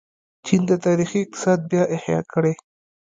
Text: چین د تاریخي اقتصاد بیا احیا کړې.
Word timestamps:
چین 0.45 0.61
د 0.69 0.71
تاریخي 0.85 1.19
اقتصاد 1.23 1.59
بیا 1.71 1.83
احیا 1.95 2.19
کړې. 2.31 2.53